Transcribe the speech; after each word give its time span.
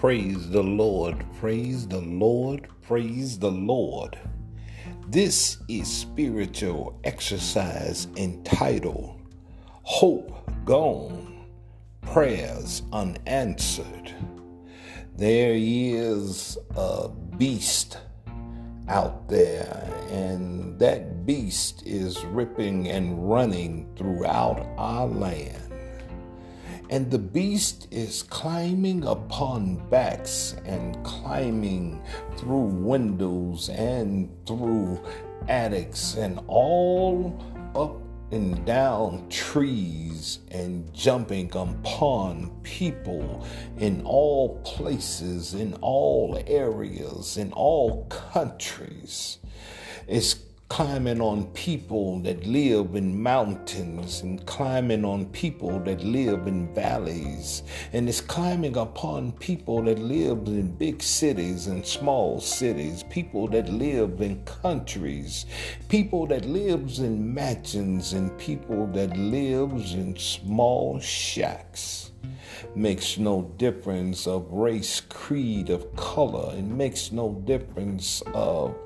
Praise 0.00 0.48
the 0.48 0.62
Lord, 0.62 1.22
praise 1.38 1.86
the 1.86 2.00
Lord, 2.00 2.68
praise 2.80 3.38
the 3.38 3.50
Lord. 3.50 4.18
This 5.08 5.58
is 5.68 5.94
spiritual 5.94 6.98
exercise 7.04 8.08
entitled 8.16 9.20
Hope 9.82 10.50
Gone, 10.64 11.44
Prayers 12.00 12.80
Unanswered. 12.94 14.14
There 15.16 15.52
is 15.54 16.56
a 16.74 17.10
beast 17.36 17.98
out 18.88 19.28
there, 19.28 19.86
and 20.10 20.78
that 20.78 21.26
beast 21.26 21.82
is 21.86 22.24
ripping 22.24 22.88
and 22.88 23.30
running 23.30 23.86
throughout 23.96 24.66
our 24.78 25.06
land. 25.06 25.69
And 26.90 27.08
the 27.08 27.18
beast 27.18 27.86
is 27.92 28.24
climbing 28.24 29.04
upon 29.04 29.76
backs 29.90 30.56
and 30.64 31.00
climbing 31.04 32.02
through 32.36 32.64
windows 32.64 33.68
and 33.68 34.28
through 34.44 35.00
attics 35.46 36.16
and 36.16 36.40
all 36.48 37.38
up 37.76 37.96
and 38.32 38.64
down 38.66 39.28
trees 39.28 40.40
and 40.50 40.92
jumping 40.92 41.54
upon 41.54 42.50
people 42.64 43.46
in 43.78 44.02
all 44.04 44.58
places, 44.64 45.54
in 45.54 45.74
all 45.74 46.42
areas, 46.48 47.36
in 47.36 47.52
all 47.52 48.06
countries. 48.06 49.38
It's 50.08 50.34
climbing 50.70 51.20
on 51.20 51.44
people 51.48 52.20
that 52.20 52.46
live 52.46 52.94
in 52.94 53.20
mountains 53.20 54.20
and 54.22 54.46
climbing 54.46 55.04
on 55.04 55.26
people 55.26 55.80
that 55.80 56.00
live 56.04 56.46
in 56.46 56.72
valleys. 56.72 57.64
And 57.92 58.08
it's 58.08 58.20
climbing 58.20 58.76
upon 58.76 59.32
people 59.32 59.82
that 59.82 59.98
live 59.98 60.46
in 60.46 60.74
big 60.76 61.02
cities 61.02 61.66
and 61.66 61.84
small 61.84 62.40
cities 62.40 63.02
people 63.10 63.48
that 63.48 63.68
live 63.68 64.20
in 64.20 64.42
countries 64.44 65.46
people 65.88 66.26
that 66.26 66.44
lives 66.44 67.00
in 67.00 67.34
mansions 67.34 68.12
and 68.12 68.36
people 68.38 68.86
that 68.88 69.16
lives 69.16 69.94
in 69.94 70.16
small 70.16 71.00
shacks 71.00 72.09
makes 72.74 73.18
no 73.18 73.42
difference 73.56 74.26
of 74.26 74.50
race, 74.50 75.00
creed, 75.00 75.70
of 75.70 75.94
color. 75.96 76.54
It 76.56 76.64
makes 76.64 77.12
no 77.12 77.34
difference 77.44 78.22
of 78.34 78.76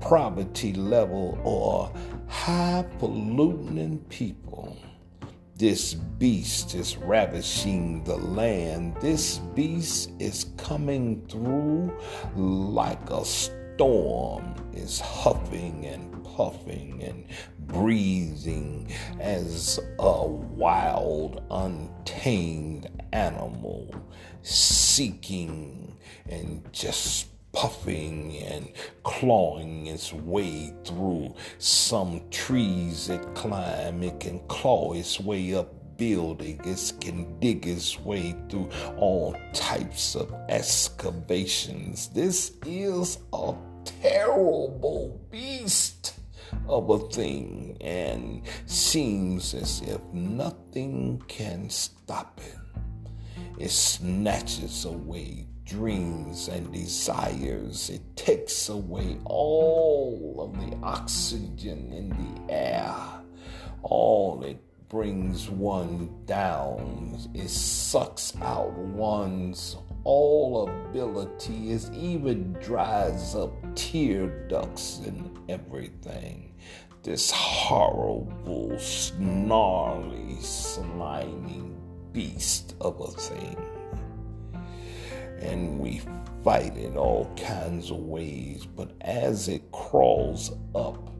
poverty 0.00 0.72
level 0.72 1.38
or 1.44 1.92
high 2.28 2.84
polluting 2.98 3.98
people. 4.08 4.76
This 5.56 5.94
beast 5.94 6.74
is 6.74 6.96
ravishing 6.96 8.02
the 8.04 8.16
land. 8.16 8.96
This 9.00 9.38
beast 9.54 10.10
is 10.18 10.46
coming 10.56 11.24
through 11.28 11.96
like 12.34 13.10
a 13.10 13.24
storm, 13.24 14.54
is 14.72 14.98
huffing 14.98 15.86
and 15.86 16.24
puffing 16.24 17.02
and 17.04 17.26
breathing 17.66 18.92
as 19.20 19.78
a 19.98 20.26
wild, 20.26 21.42
untamed 21.50 22.88
animal, 23.12 23.94
seeking 24.42 25.96
and 26.28 26.62
just 26.72 27.28
puffing 27.52 28.36
and 28.38 28.72
clawing 29.02 29.86
its 29.86 30.12
way 30.12 30.72
through 30.84 31.34
some 31.58 32.22
trees 32.30 33.08
it 33.08 33.34
climb. 33.34 34.02
It 34.02 34.20
can 34.20 34.40
claw 34.48 34.94
its 34.94 35.20
way 35.20 35.54
up 35.54 35.96
building. 35.96 36.60
It 36.64 36.92
can 37.00 37.38
dig 37.38 37.66
its 37.66 38.00
way 38.00 38.34
through 38.48 38.70
all 38.96 39.36
types 39.52 40.16
of 40.16 40.32
excavations. 40.48 42.08
This 42.08 42.52
is 42.66 43.18
a 43.32 43.54
terrible 43.84 45.20
beast 45.30 46.14
of 46.68 46.90
a 46.90 46.98
thing 47.08 47.76
and 47.80 48.42
seems 48.66 49.54
as 49.54 49.80
if 49.82 50.00
nothing 50.12 51.22
can 51.28 51.68
stop 51.70 52.40
it. 52.44 52.58
It 53.58 53.70
snatches 53.70 54.84
away 54.84 55.46
dreams 55.64 56.48
and 56.48 56.72
desires. 56.72 57.90
It 57.90 58.16
takes 58.16 58.68
away 58.68 59.18
all 59.24 60.36
of 60.40 60.70
the 60.70 60.76
oxygen 60.84 61.92
in 61.92 62.08
the 62.10 62.52
air. 62.52 62.94
All 63.82 64.42
it 64.44 64.62
brings 64.92 65.48
one 65.48 66.14
down. 66.26 67.18
It 67.32 67.48
sucks 67.48 68.34
out 68.42 68.76
one's 68.76 69.78
all 70.04 70.68
ability. 70.68 71.72
It 71.72 71.90
even 71.94 72.52
dries 72.60 73.34
up 73.34 73.54
tear 73.74 74.46
ducts 74.48 75.00
and 75.06 75.38
everything. 75.48 76.52
This 77.02 77.30
horrible, 77.30 78.78
snarly, 78.78 80.36
slimy 80.40 81.70
beast 82.12 82.74
of 82.82 83.00
a 83.00 83.06
thing. 83.12 83.56
And 85.40 85.80
we 85.80 86.02
fight 86.44 86.76
in 86.76 86.98
all 86.98 87.34
kinds 87.42 87.90
of 87.90 87.96
ways, 87.96 88.66
but 88.66 88.92
as 89.00 89.48
it 89.48 89.72
crawls 89.72 90.52
up 90.74 91.10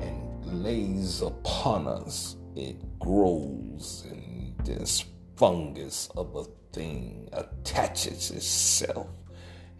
and 0.00 0.64
lays 0.64 1.20
upon 1.20 1.86
us, 1.86 2.36
it 2.56 2.98
grows 2.98 4.06
and 4.10 4.54
this 4.64 5.04
fungus 5.36 6.08
of 6.16 6.34
a 6.36 6.44
thing 6.72 7.28
attaches 7.32 8.30
itself. 8.30 9.08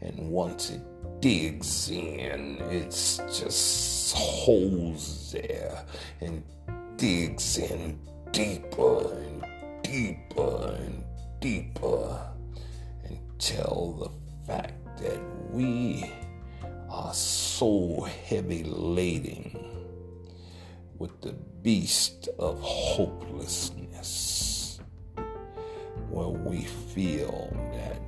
And 0.00 0.30
once 0.30 0.70
it 0.70 0.82
digs 1.20 1.90
in, 1.90 2.58
it's 2.70 3.18
just 3.38 4.16
holds 4.16 5.32
there 5.32 5.84
and 6.20 6.42
digs 6.96 7.58
in 7.58 7.98
deeper 8.32 9.14
and 9.14 9.44
deeper 9.82 10.76
and 10.78 11.04
deeper 11.40 12.20
until 13.04 13.96
the 14.00 14.52
fact 14.52 14.98
that 14.98 15.20
we 15.50 16.10
are 16.90 17.14
so 17.14 18.06
heavy 18.26 18.64
laden 18.64 19.81
with 20.98 21.20
the 21.20 21.32
beast 21.62 22.28
of 22.38 22.60
hopelessness, 22.60 24.80
where 26.08 26.28
we 26.28 26.64
feel 26.64 27.54
that 27.72 27.98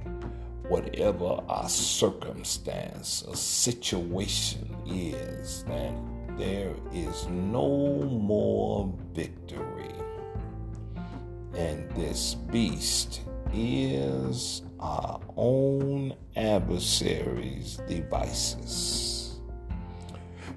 whatever 0.68 1.40
our 1.48 1.68
circumstance 1.68 3.22
or 3.26 3.36
situation 3.36 4.76
is, 4.86 5.64
that 5.64 5.94
there 6.38 6.74
is 6.92 7.26
no 7.28 8.02
more 8.02 8.92
victory. 9.12 9.94
And 11.54 11.90
this 11.92 12.34
beast 12.34 13.20
is 13.52 14.62
our 14.80 15.20
own 15.36 16.14
adversary's 16.34 17.76
devices. 17.88 19.38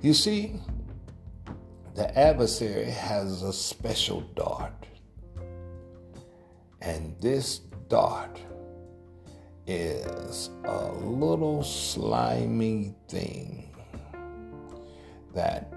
You 0.01 0.13
see, 0.13 0.59
the 1.97 2.15
adversary 2.15 2.91
has 2.91 3.41
a 3.41 3.51
special 3.51 4.21
dart. 4.35 4.85
And 6.79 7.19
this 7.19 7.57
dart 7.89 8.39
is 9.65 10.51
a 10.63 10.91
little 10.91 11.63
slimy 11.63 12.93
thing 13.09 13.75
that 15.33 15.73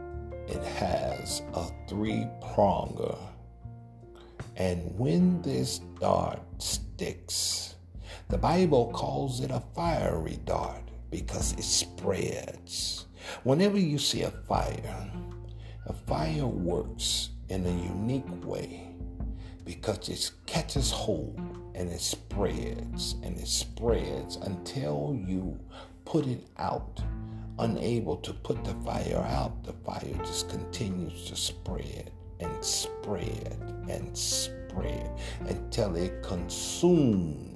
it 0.47 0.63
has 0.63 1.41
a 1.55 1.65
three 1.89 2.27
pronger. 2.43 3.17
And 4.57 4.95
when 4.99 5.41
this 5.41 5.79
dart 5.99 6.43
sticks, 6.59 7.77
the 8.29 8.37
Bible 8.37 8.93
calls 8.93 9.41
it 9.41 9.51
a 9.51 9.63
fiery 9.75 10.39
dart 10.45 10.91
because 11.11 11.55
it 11.55 11.65
spreads. 11.65 13.07
Whenever 13.43 13.79
you 13.79 13.97
see 13.97 14.21
a 14.21 14.31
fire, 14.31 15.11
a 15.87 15.93
fire 15.93 16.47
works 16.47 17.31
in 17.49 17.67
a 17.67 17.71
unique 17.71 18.45
way 18.45 18.91
because 19.65 20.09
it 20.09 20.31
catches 20.47 20.91
hold 20.91 21.39
and 21.75 21.89
it 21.89 22.01
spreads 22.01 23.17
and 23.23 23.39
it 23.39 23.47
spreads 23.47 24.37
until 24.37 25.19
you 25.27 25.59
put 26.05 26.27
it 26.27 26.47
out. 26.59 27.03
Unable 27.59 28.17
to 28.17 28.33
put 28.33 28.65
the 28.65 28.75
fire 28.85 29.25
out, 29.29 29.63
the 29.65 29.73
fire 29.73 30.15
just 30.25 30.49
continues 30.49 31.27
to 31.27 31.37
spread 31.37 32.11
and 32.41 32.65
spread 32.65 33.57
and 33.89 34.17
spread 34.17 35.11
until 35.41 35.95
it 35.97 36.23
consumes 36.23 37.50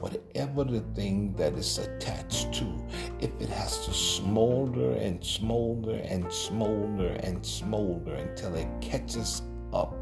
whatever 0.00 0.64
the 0.64 0.80
thing 0.94 1.34
that 1.36 1.52
is 1.54 1.78
attached 1.78 2.52
to. 2.54 2.86
If 3.20 3.30
it 3.40 3.48
has 3.50 3.84
to 3.86 3.92
smolder 3.92 4.92
and 4.92 5.24
smolder 5.24 5.96
and 5.96 6.32
smolder 6.32 7.08
and 7.22 7.44
smolder 7.44 8.14
until 8.14 8.54
it 8.54 8.68
catches 8.80 9.42
up 9.72 9.94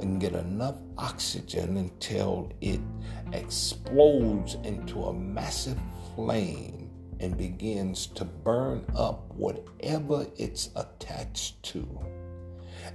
and 0.00 0.20
get 0.20 0.32
enough 0.32 0.76
oxygen 0.98 1.76
until 1.76 2.50
it 2.60 2.80
explodes 3.32 4.54
into 4.64 5.04
a 5.04 5.12
massive 5.12 5.78
flame 6.14 6.90
and 7.20 7.36
begins 7.36 8.06
to 8.08 8.24
burn 8.24 8.84
up 8.96 9.32
whatever 9.34 10.26
it's 10.36 10.70
attached 10.76 11.62
to. 11.62 11.86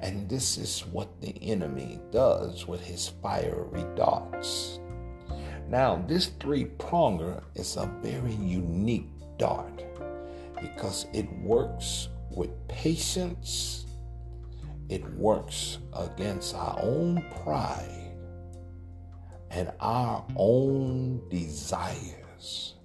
And 0.02 0.30
this 0.30 0.58
is 0.58 0.82
what 0.92 1.22
the 1.22 1.34
enemy 1.42 2.00
does 2.12 2.68
with 2.68 2.82
his 2.82 3.08
fiery 3.22 3.86
darts. 3.96 4.76
Now, 5.69 6.02
this 6.08 6.28
three 6.40 6.66
pronger 6.78 7.44
is 7.56 7.75
a 7.75 7.92
very 8.02 8.34
unique 8.34 9.10
dart 9.38 9.84
because 10.62 11.08
it 11.14 11.30
works 11.40 12.08
with 12.31 12.50
patience, 12.69 13.86
it 14.88 15.04
works 15.16 15.80
against 15.94 16.56
our 16.56 16.80
own 16.81 17.22
pride 17.44 18.16
and 19.52 19.72
our 19.81 20.25
own 20.38 21.22
desires. 21.30 22.75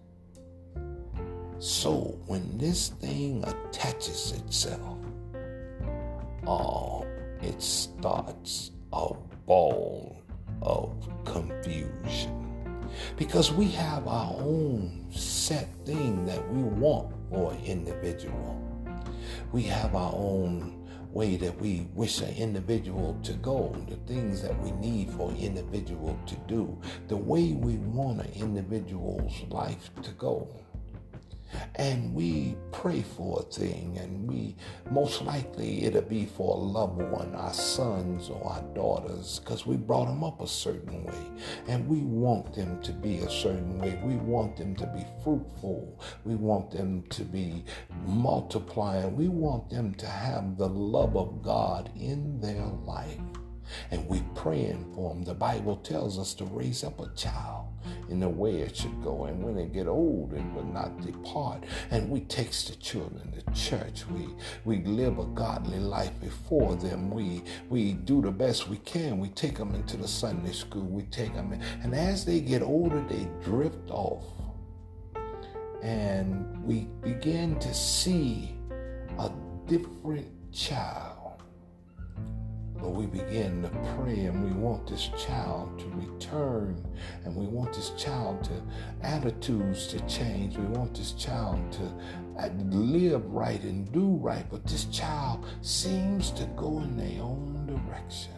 So 1.61 2.19
when 2.27 2.59
this 2.59 2.89
thing 2.89 3.45
attaches 3.45 4.33
itself, 4.33 4.99
oh, 6.49 7.07
it 7.41 7.63
starts 7.63 8.73
a 8.93 9.15
ball 9.47 10.21
of 10.63 11.09
confusion. 11.25 12.42
Because 13.17 13.53
we 13.53 13.69
have 13.69 14.07
our 14.07 14.35
own 14.39 15.07
set 15.11 15.69
thing 15.85 16.25
that 16.27 16.53
we 16.53 16.63
want 16.63 17.15
for 17.31 17.53
an 17.53 17.65
individual. 17.65 18.61
We 19.53 19.63
have 19.65 19.95
our 19.95 20.13
own 20.15 20.79
way 21.13 21.37
that 21.37 21.61
we 21.61 21.87
wish 21.95 22.21
an 22.21 22.35
individual 22.37 23.19
to 23.23 23.35
go, 23.35 23.77
the 23.89 23.97
things 24.13 24.41
that 24.43 24.59
we 24.63 24.71
need 24.73 25.11
for 25.11 25.31
an 25.31 25.37
individual 25.37 26.19
to 26.27 26.37
do, 26.49 26.79
the 27.09 27.17
way 27.17 27.53
we 27.53 27.77
want 27.77 28.21
an 28.21 28.33
individual's 28.35 29.43
life 29.51 29.91
to 30.03 30.11
go 30.13 30.49
and 31.77 32.15
we 32.15 32.57
pray 32.71 33.03
for 33.03 33.41
a 33.41 33.53
thing, 33.53 33.99
and 33.99 34.29
we 34.29 34.57
most 34.91 35.23
likely 35.23 35.85
it'll 35.85 36.03
be 36.03 36.27
for 36.27 36.57
a 36.57 36.61
loved 36.61 37.03
one, 37.03 37.35
our 37.35 37.53
sons 37.53 38.29
or 38.29 38.45
our 38.47 38.63
daughters, 38.75 39.41
because 39.41 39.67
we 39.67 39.77
brought 39.77 40.07
them 40.07 40.25
up 40.25 40.41
a 40.41 40.49
certain 40.49 41.05
way, 41.05 41.31
and 41.69 41.87
we 41.87 41.99
want 42.01 42.55
them 42.55 42.81
to 42.83 42.93
be 42.93 43.19
a 43.19 43.31
certain 43.31 43.79
way. 43.79 43.99
We 44.03 44.17
want 44.17 44.57
them 44.57 44.75
to 44.77 44.87
be 44.87 45.05
fruitful. 45.23 46.01
We 46.25 46.35
want 46.35 46.71
them 46.71 47.03
to 47.11 47.25
be 47.25 47.65
multiplying. 48.07 49.17
We 49.17 49.29
want 49.29 49.71
them 49.71 49.95
to 49.95 50.07
have 50.07 50.57
the 50.57 50.69
love 50.69 51.17
of 51.17 51.43
God 51.43 51.91
in 51.97 52.41
their 52.41 52.67
life 52.67 53.19
and 53.91 54.09
we 54.09 54.23
praying 54.35 54.93
for 54.95 55.15
them. 55.15 55.25
The 55.25 55.35
Bible 55.35 55.77
tells 55.77 56.19
us 56.19 56.35
to 56.35 56.45
raise 56.45 56.85
up 56.85 57.01
a 57.01 57.09
child 57.15 57.69
in 58.09 58.21
the 58.21 58.29
way 58.29 58.61
it 58.61 58.77
should 58.77 59.03
go, 59.03 59.25
and 59.25 59.43
when 59.43 59.57
they 59.57 59.67
get 59.67 59.87
old, 59.89 60.33
it 60.35 60.45
will 60.55 60.65
not 60.65 61.01
depart. 61.01 61.65
And 61.91 62.09
we 62.11 62.21
takes 62.21 62.65
the 62.65 62.77
children 62.77 63.33
to 63.33 63.53
church. 63.53 64.05
We 64.07 64.29
we 64.65 64.85
live 64.85 65.19
a 65.19 65.25
godly 65.25 65.79
life 65.79 66.19
before 66.21 66.77
them. 66.77 67.11
We 67.11 67.43
we 67.69 67.95
do 67.95 68.23
the 68.23 68.31
best 68.31 68.69
we 68.69 68.77
can. 68.79 69.19
We 69.19 69.29
take 69.31 69.57
them 69.57 69.75
into 69.75 69.97
the 69.97 70.09
Sunday 70.09 70.53
school. 70.53 70.85
We 70.85 71.03
take 71.05 71.35
them, 71.35 71.53
in, 71.53 71.63
and 71.83 71.95
as 71.95 72.25
they 72.25 72.41
get 72.41 72.63
older, 72.63 73.03
they 73.09 73.29
drift 73.43 73.91
off, 73.91 74.25
and 75.83 76.63
we 76.65 76.89
begin 77.03 77.59
to 77.61 77.75
see 77.75 78.55
a 79.19 79.31
different 79.67 80.29
child 80.53 81.12
but 82.83 82.91
we 82.91 83.07
begin 83.07 83.63
to 83.63 83.69
pray 83.97 84.25
and 84.25 84.45
we 84.45 84.51
want 84.51 84.89
this 84.89 85.09
child 85.17 85.79
to 85.79 85.87
return 85.91 86.85
and 87.25 87.37
we 87.37 87.47
want 87.47 87.73
this 87.73 87.91
child 87.91 88.43
to 88.43 89.07
attitudes 89.07 89.87
to 89.87 90.01
change. 90.09 90.57
We 90.57 90.65
want 90.65 90.97
this 90.97 91.13
child 91.13 91.61
to 91.75 92.43
uh, 92.43 92.49
live 92.71 93.25
right 93.27 93.63
and 93.63 93.91
do 93.93 94.17
right. 94.17 94.45
But 94.51 94.67
this 94.67 94.87
child 94.87 95.47
seems 95.61 96.33
to 96.33 96.45
go 96.57 96.81
in 96.81 96.97
their 96.97 97.23
own 97.23 97.67
direction. 97.67 98.33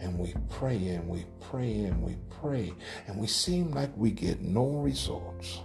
And 0.00 0.18
we 0.18 0.34
pray 0.50 0.88
and 0.88 1.08
we 1.08 1.24
pray 1.40 1.84
and 1.84 2.02
we 2.02 2.16
pray. 2.42 2.72
And 3.06 3.20
we 3.20 3.28
seem 3.28 3.70
like 3.70 3.90
we 3.96 4.10
get 4.10 4.40
no 4.40 4.66
results. 4.66 5.60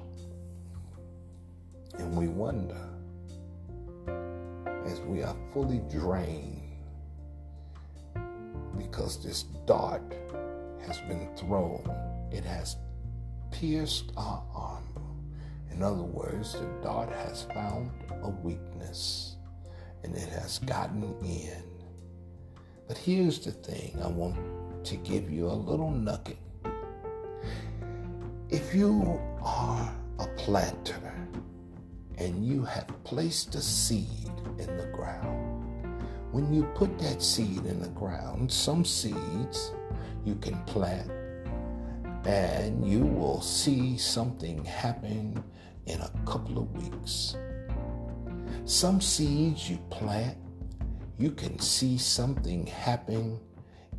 And 1.97 2.15
we 2.15 2.27
wonder 2.27 2.87
as 4.85 4.99
we 5.01 5.23
are 5.23 5.35
fully 5.53 5.81
drained 5.89 6.60
because 8.77 9.23
this 9.23 9.43
dart 9.65 10.01
has 10.85 10.99
been 11.01 11.29
thrown. 11.35 11.89
It 12.31 12.43
has 12.43 12.77
pierced 13.51 14.11
our 14.17 14.43
armor. 14.53 14.81
In 15.71 15.83
other 15.83 16.03
words, 16.03 16.53
the 16.53 16.67
dart 16.83 17.09
has 17.09 17.43
found 17.53 17.91
a 18.23 18.29
weakness 18.29 19.35
and 20.03 20.15
it 20.15 20.29
has 20.29 20.59
gotten 20.59 21.15
in. 21.23 21.63
But 22.87 22.97
here's 22.97 23.39
the 23.39 23.51
thing 23.51 23.97
I 24.03 24.07
want 24.07 24.37
to 24.85 24.95
give 24.97 25.29
you 25.29 25.47
a 25.47 25.53
little 25.53 25.91
nugget. 25.91 26.37
If 28.49 28.75
you 28.75 29.19
are 29.41 29.93
a 30.19 30.27
planter 30.37 31.13
and 32.17 32.45
you 32.45 32.63
have 32.63 32.87
placed 33.03 33.55
a 33.55 33.61
seed 33.61 34.31
when 36.31 36.53
you 36.53 36.63
put 36.75 36.97
that 36.99 37.21
seed 37.21 37.65
in 37.65 37.81
the 37.81 37.89
ground, 37.89 38.51
some 38.51 38.85
seeds 38.85 39.73
you 40.23 40.35
can 40.35 40.57
plant 40.63 41.11
and 42.25 42.87
you 42.87 42.99
will 42.99 43.41
see 43.41 43.97
something 43.97 44.63
happen 44.63 45.43
in 45.87 45.99
a 45.99 46.11
couple 46.25 46.59
of 46.59 46.71
weeks. 46.71 47.35
Some 48.65 49.01
seeds 49.01 49.69
you 49.69 49.77
plant, 49.89 50.37
you 51.17 51.31
can 51.31 51.59
see 51.59 51.97
something 51.97 52.65
happen 52.67 53.39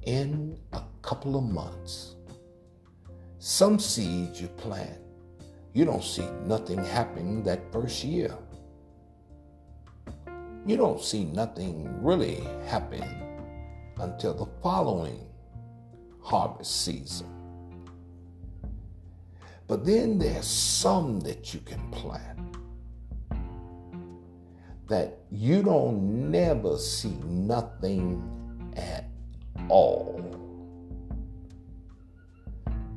in 0.02 0.58
a 0.72 0.82
couple 1.02 1.36
of 1.36 1.44
months. 1.44 2.16
Some 3.38 3.78
seeds 3.78 4.40
you 4.40 4.48
plant, 4.48 5.00
you 5.74 5.84
don't 5.84 6.04
see 6.04 6.26
nothing 6.46 6.82
happen 6.82 7.42
that 7.42 7.72
first 7.72 8.04
year 8.04 8.36
you 10.66 10.76
don't 10.76 11.00
see 11.00 11.24
nothing 11.24 12.02
really 12.02 12.40
happen 12.66 13.04
until 13.98 14.34
the 14.34 14.46
following 14.62 15.26
harvest 16.20 16.84
season. 16.84 17.28
But 19.66 19.84
then 19.84 20.18
there's 20.18 20.46
some 20.46 21.20
that 21.20 21.54
you 21.54 21.60
can 21.60 21.90
plant 21.90 22.56
that 24.88 25.18
you 25.30 25.62
don't 25.62 26.30
never 26.30 26.76
see 26.76 27.16
nothing 27.24 28.22
at 28.76 29.08
all 29.68 30.20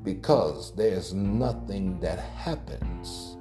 because 0.04 0.76
there's 0.76 1.14
nothing 1.14 2.00
that 2.00 2.20
happens 2.20 3.38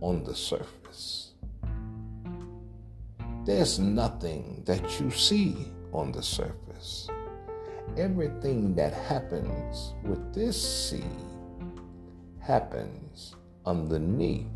on 0.00 0.22
the 0.24 0.34
surface. 0.34 1.25
There's 3.46 3.78
nothing 3.78 4.64
that 4.66 4.98
you 4.98 5.08
see 5.12 5.68
on 5.92 6.10
the 6.10 6.20
surface. 6.20 7.08
Everything 7.96 8.74
that 8.74 8.92
happens 8.92 9.94
with 10.02 10.34
this 10.34 10.60
seed 10.60 11.04
happens 12.40 13.36
underneath 13.64 14.48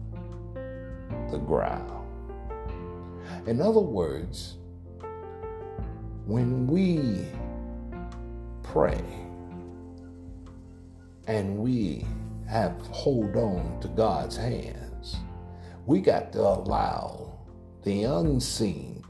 the 1.31 1.39
ground. 1.39 2.05
In 3.47 3.61
other 3.61 3.79
words, 3.79 4.57
when 6.27 6.67
we 6.67 7.27
pray 8.65 9.05
and 11.29 11.59
we 11.59 12.05
have 12.49 12.73
hold 12.89 13.37
on 13.37 13.79
to 13.83 13.87
God's 13.87 14.37
hands, 14.37 15.15
we 15.87 16.01
got 16.01 16.33
to 16.33 16.41
allow 16.41 17.40
the 17.83 18.05
unseen 18.05 19.03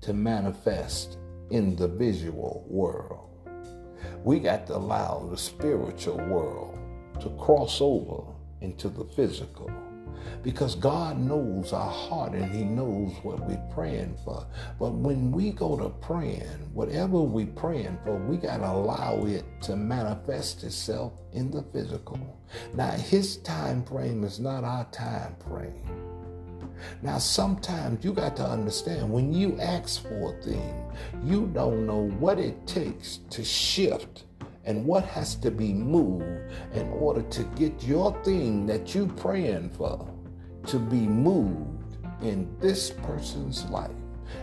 to 0.00 0.12
manifest 0.12 1.18
in 1.50 1.74
the 1.76 1.88
visual 1.88 2.64
world. 2.68 3.30
We 4.22 4.38
got 4.38 4.66
to 4.68 4.76
allow 4.76 5.26
the 5.30 5.36
spiritual 5.36 6.18
world 6.26 6.78
to 7.20 7.30
cross 7.30 7.80
over 7.80 8.22
into 8.60 8.88
the 8.88 9.04
physical 9.04 9.70
because 10.42 10.74
God 10.74 11.18
knows 11.18 11.72
our 11.72 11.90
heart 11.90 12.32
and 12.32 12.50
He 12.54 12.64
knows 12.64 13.12
what 13.22 13.40
we're 13.40 13.62
praying 13.74 14.16
for. 14.24 14.46
But 14.78 14.92
when 14.92 15.32
we 15.32 15.50
go 15.50 15.76
to 15.76 15.88
praying, 15.88 16.70
whatever 16.72 17.20
we're 17.20 17.46
praying 17.46 17.98
for, 18.04 18.16
we 18.16 18.36
got 18.36 18.58
to 18.58 18.68
allow 18.70 19.24
it 19.24 19.44
to 19.62 19.76
manifest 19.76 20.64
itself 20.64 21.12
in 21.32 21.50
the 21.50 21.62
physical. 21.72 22.38
Now, 22.74 22.90
His 22.90 23.38
time 23.38 23.84
frame 23.84 24.24
is 24.24 24.38
not 24.38 24.64
our 24.64 24.84
time 24.86 25.36
frame. 25.48 26.13
Now, 27.02 27.18
sometimes 27.18 28.04
you 28.04 28.12
got 28.12 28.36
to 28.36 28.44
understand 28.44 29.10
when 29.10 29.32
you 29.32 29.58
ask 29.60 30.02
for 30.02 30.34
a 30.34 30.42
thing, 30.42 30.92
you 31.22 31.46
don't 31.54 31.86
know 31.86 32.08
what 32.18 32.38
it 32.38 32.66
takes 32.66 33.18
to 33.30 33.44
shift 33.44 34.24
and 34.64 34.84
what 34.84 35.04
has 35.04 35.34
to 35.36 35.50
be 35.50 35.72
moved 35.72 36.52
in 36.74 36.88
order 36.90 37.22
to 37.22 37.42
get 37.56 37.82
your 37.82 38.12
thing 38.24 38.66
that 38.66 38.94
you're 38.94 39.06
praying 39.08 39.70
for 39.70 40.08
to 40.66 40.78
be 40.78 41.00
moved 41.00 41.98
in 42.22 42.48
this 42.60 42.90
person's 42.90 43.64
life 43.66 43.90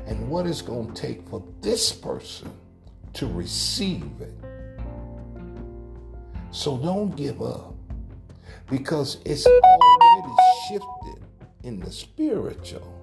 and 0.05 0.29
what 0.29 0.45
it's 0.45 0.61
going 0.61 0.93
to 0.93 1.01
take 1.01 1.27
for 1.27 1.43
this 1.61 1.91
person 1.91 2.51
to 3.13 3.27
receive 3.27 4.09
it. 4.19 4.33
So 6.51 6.77
don't 6.77 7.15
give 7.15 7.41
up 7.41 7.73
because 8.69 9.17
it's 9.25 9.45
already 9.45 10.35
shifted 10.67 11.20
in 11.63 11.79
the 11.79 11.91
spiritual. 11.91 12.97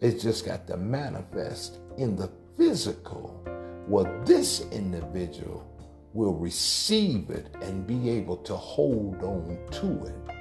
It's 0.00 0.22
just 0.22 0.46
got 0.46 0.66
to 0.68 0.76
manifest 0.76 1.78
in 1.98 2.16
the 2.16 2.30
physical 2.56 3.42
where 3.86 4.22
this 4.24 4.60
individual 4.70 5.66
will 6.12 6.34
receive 6.34 7.30
it 7.30 7.46
and 7.62 7.86
be 7.86 8.10
able 8.10 8.36
to 8.38 8.56
hold 8.56 9.22
on 9.22 9.58
to 9.70 10.06
it. 10.06 10.34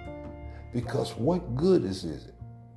Because 0.74 1.12
what 1.16 1.56
good 1.56 1.84
is 1.84 2.06
it 2.06 2.34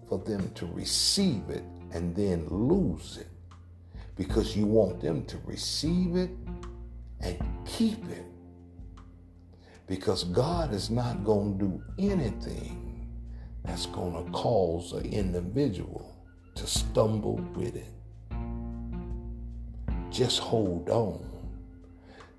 for 0.09 0.19
them 0.19 0.51
to 0.55 0.67
receive 0.67 1.49
it 1.51 1.65
and 1.93 2.15
then 2.15 2.47
lose 2.49 3.19
it? 3.19 3.29
Because 4.17 4.57
you 4.57 4.67
want 4.67 5.01
them 5.01 5.25
to 5.27 5.39
receive 5.45 6.17
it 6.17 6.31
and 7.21 7.39
keep 7.67 8.03
it. 8.11 8.27
Because 9.87 10.25
God 10.25 10.73
is 10.73 10.91
not 10.91 11.25
going 11.25 11.59
to 11.59 11.65
do 11.65 11.83
anything 11.99 12.92
that's 13.65 13.87
going 13.87 14.25
to 14.25 14.31
cause 14.33 14.93
an 14.93 15.07
individual 15.07 16.15
to 16.55 16.67
stumble 16.67 17.37
with 17.55 17.77
it. 17.77 17.87
Just 20.11 20.41
hold 20.41 20.91
on 20.91 21.25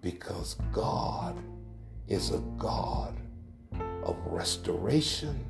because 0.01 0.57
God 0.71 1.35
is 2.07 2.31
a 2.31 2.39
God 2.57 3.15
of 4.03 4.17
restoration 4.25 5.43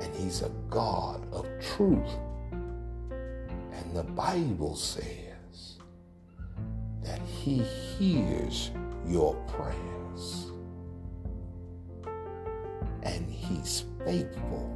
and 0.00 0.14
He's 0.16 0.42
a 0.42 0.50
God 0.68 1.26
of 1.32 1.46
truth. 1.76 2.18
And 2.50 3.94
the 3.94 4.02
Bible 4.02 4.76
says 4.76 5.78
that 7.02 7.20
He 7.20 7.58
hears 7.58 8.70
your 9.06 9.34
prayers 9.46 9.93
and 13.04 13.30
He's 13.30 13.84
faithful. 14.04 14.70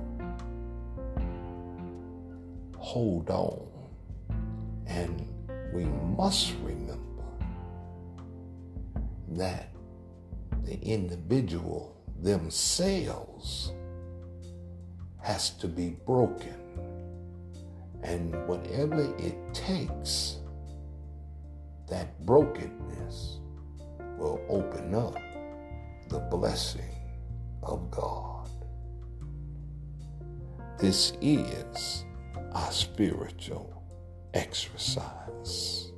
Hold 2.76 3.30
on. 3.30 3.66
And 4.86 5.26
we 5.72 5.84
must 6.16 6.54
remember 6.62 7.24
that 9.28 9.70
the 10.64 10.80
individual 10.80 11.96
themselves 12.20 13.72
has 15.20 15.50
to 15.50 15.68
be 15.68 15.96
broken. 16.06 16.54
And 18.02 18.34
whatever 18.46 19.14
it 19.18 19.36
takes, 19.52 20.36
that 21.88 22.24
brokenness 22.24 23.40
will 24.16 24.40
open 24.48 24.94
up 24.94 25.16
the 26.08 26.20
blessing 26.30 26.97
of 27.62 27.90
God. 27.90 28.48
This 30.78 31.12
is 31.20 32.04
our 32.52 32.70
spiritual 32.70 33.82
exercise. 34.34 35.92